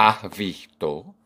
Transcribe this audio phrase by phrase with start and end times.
[0.00, 1.16] ¿Has visto?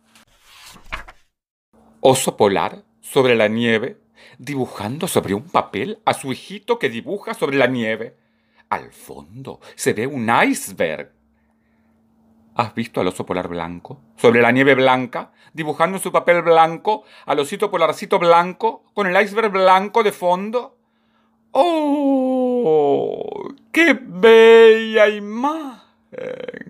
[2.00, 4.00] Oso polar sobre la nieve,
[4.38, 8.16] dibujando sobre un papel a su hijito que dibuja sobre la nieve.
[8.70, 11.12] Al fondo se ve un iceberg.
[12.54, 17.04] ¿Has visto al oso polar blanco sobre la nieve blanca, dibujando en su papel blanco
[17.26, 20.78] al osito polarcito blanco con el iceberg blanco de fondo?
[21.50, 23.50] ¡Oh!
[23.70, 26.61] ¡Qué bella imagen!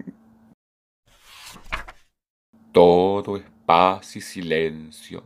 [2.73, 5.23] Todo es paz y silencio.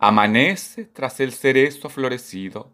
[0.00, 2.70] Amanece tras el cerezo florecido.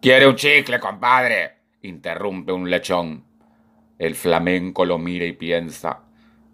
[0.00, 1.56] ¿Quiere un chicle, compadre?
[1.82, 3.24] interrumpe un lechón.
[3.98, 6.02] El flamenco lo mira y piensa,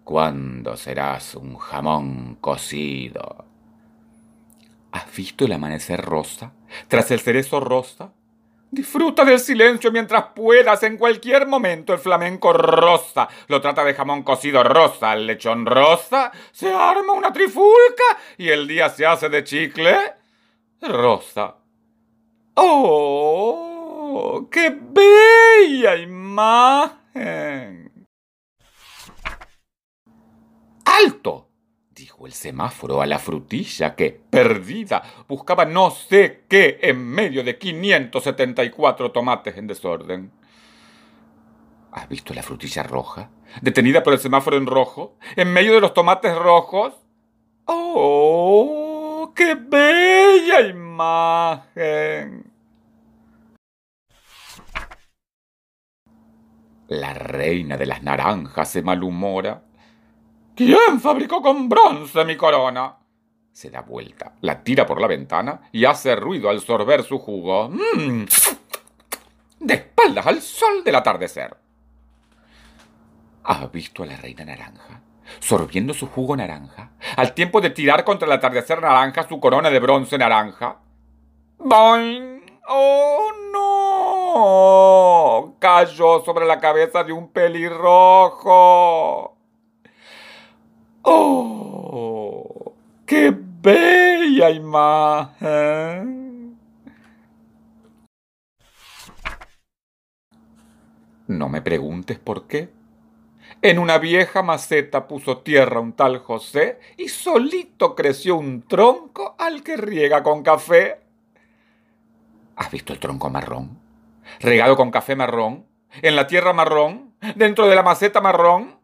[0.03, 3.45] ¿cuándo serás un jamón cocido?
[4.91, 6.53] ¿Has visto el amanecer rosa?
[6.87, 8.13] Tras el cerezo rosa,
[8.75, 10.83] Disfruta del silencio mientras puedas.
[10.83, 15.13] En cualquier momento el flamenco rosa lo trata de jamón cocido rosa.
[15.13, 18.03] El lechón rosa se arma una trifulca
[18.37, 19.95] y el día se hace de chicle
[20.81, 21.55] rosa.
[22.55, 24.49] ¡Oh!
[24.51, 27.05] ¡Qué bella imagen!
[30.83, 31.47] ¡Alto!
[31.95, 37.57] Dijo el semáforo a la frutilla que, perdida, buscaba no sé qué en medio de
[37.57, 40.31] 574 tomates en desorden.
[41.93, 43.29] ¿Has visto la frutilla roja?
[43.61, 46.95] Detenida por el semáforo en rojo, en medio de los tomates rojos.
[47.63, 49.31] ¡Oh!
[49.33, 52.51] ¡Qué bella imagen!
[56.87, 59.63] La reina de las naranjas se malhumora
[60.55, 62.95] ¿Quién fabricó con bronce mi corona?
[63.51, 67.69] Se da vuelta, la tira por la ventana y hace ruido al sorber su jugo.
[67.69, 68.25] ¡Mmm!
[69.59, 71.57] De espaldas al sol del atardecer.
[73.43, 75.01] ¿Has visto a la reina naranja?
[75.39, 79.79] Sorbiendo su jugo naranja, al tiempo de tirar contra el atardecer naranja su corona de
[79.79, 80.77] bronce naranja.
[81.57, 82.43] ¡Boing!
[82.69, 83.31] ¡Oh,
[85.43, 85.55] no!
[85.59, 88.45] Cayó sobre la cabeza de un pelirrojo.
[91.07, 92.73] ¡Oh!
[93.05, 96.15] ¡Qué bella imagen!
[101.27, 102.69] No me preguntes por qué.
[103.61, 109.61] En una vieja maceta puso tierra un tal José y solito creció un tronco al
[109.61, 111.01] que riega con café.
[112.55, 113.79] ¿Has visto el tronco marrón?
[114.39, 115.67] Regado con café marrón,
[116.01, 118.79] en la tierra marrón, dentro de la maceta marrón.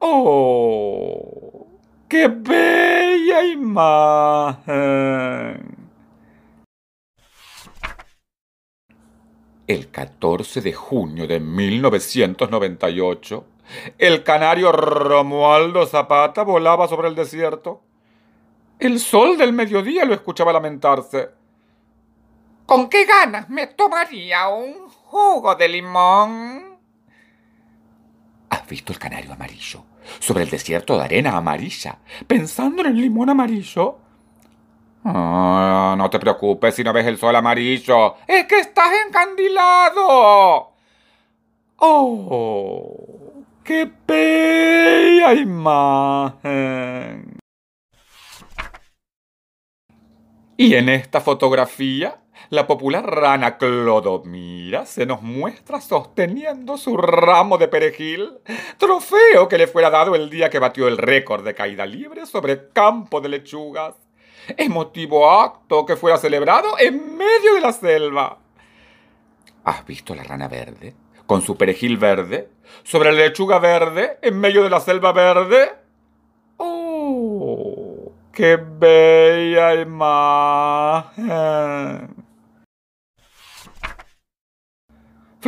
[0.00, 0.97] ¡Oh!
[2.18, 4.66] ¡Qué bella imagen!
[9.68, 13.44] El 14 de junio de 1998,
[13.98, 17.82] el canario Romualdo Zapata volaba sobre el desierto.
[18.80, 21.30] El sol del mediodía lo escuchaba lamentarse.
[22.66, 26.67] ¿Con qué ganas me tomaría un jugo de limón?
[28.68, 29.82] ¿Has visto el canario amarillo
[30.18, 33.96] sobre el desierto de arena amarilla, pensando en el limón amarillo?
[35.06, 38.16] Ah, no te preocupes si no ves el sol amarillo.
[38.26, 40.72] Es que estás encandilado.
[41.76, 42.94] ¡Oh!
[43.64, 46.58] ¡Qué bella imagen!
[50.58, 52.18] Y en esta fotografía
[52.50, 58.38] la popular rana Clodomira se nos muestra sosteniendo su ramo de perejil,
[58.78, 62.70] trofeo que le fuera dado el día que batió el récord de caída libre sobre
[62.70, 63.94] campo de lechugas.
[64.56, 68.38] Emotivo acto que fuera celebrado en medio de la selva.
[69.64, 70.94] ¿Has visto la rana verde?
[71.26, 72.48] Con su perejil verde,
[72.82, 75.72] sobre la lechuga verde, en medio de la selva verde.
[76.56, 78.10] ¡Oh!
[78.32, 81.18] ¡Qué bella imagen!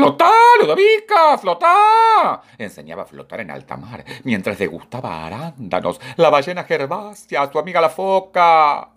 [0.00, 1.36] ¡Flotá, Ludovica!
[1.36, 2.40] ¡Flotá!
[2.56, 7.90] Enseñaba a flotar en alta mar mientras degustaba arándanos, la ballena Gervasia, su amiga la
[7.90, 8.88] foca.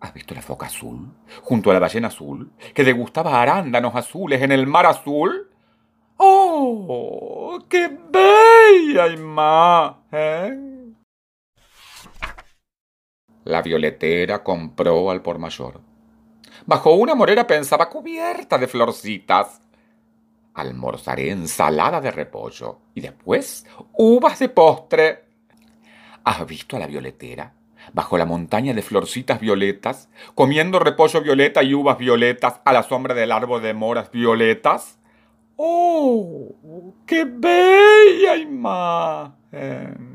[0.00, 1.08] ¿Has visto la foca azul?
[1.40, 5.48] Junto a la ballena azul, que degustaba arándanos azules en el mar azul.
[6.18, 7.58] ¡Oh!
[7.70, 10.98] ¡Qué bella imagen!
[13.44, 15.80] La violetera compró al por mayor.
[16.66, 19.61] Bajo una morera pensaba cubierta de florcitas
[20.54, 25.24] almorzaré ensalada de repollo y después uvas de postre.
[26.24, 27.54] ¿Has visto a la violetera?
[27.92, 33.14] Bajo la montaña de florcitas violetas, comiendo repollo violeta y uvas violetas a la sombra
[33.14, 34.98] del árbol de moras violetas.
[35.56, 36.54] ¡Oh!
[37.06, 40.11] ¡Qué bella imagen!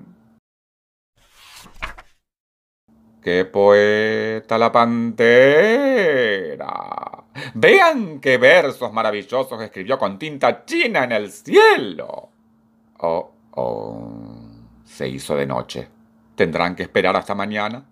[3.27, 5.25] ¡Qué poeta la pantera!
[7.55, 12.29] Vean qué versos maravillosos escribió con tinta china en el cielo.
[12.99, 14.13] Oh, oh.
[14.85, 15.89] Se hizo de noche.
[16.35, 17.83] ¿Tendrán que esperar hasta mañana?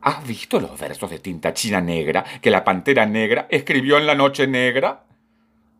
[0.00, 4.14] ¿Has visto los versos de tinta china negra que la pantera negra escribió en la
[4.14, 5.04] noche negra?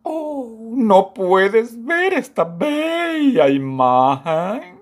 [0.03, 4.78] Oh, no puedes ver esta bella imagen.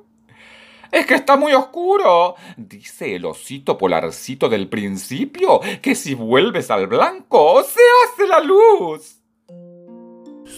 [0.91, 2.35] Es que está muy oscuro.
[2.55, 9.21] Dice el osito polarcito del principio que si vuelves al blanco se hace la luz.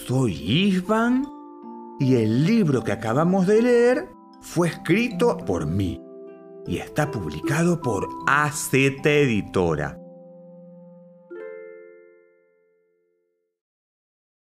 [0.06, 1.26] Soy Isvan
[1.98, 4.08] y el libro que acabamos de leer
[4.40, 6.00] fue escrito por mí
[6.66, 9.99] y está publicado por AZ Editora.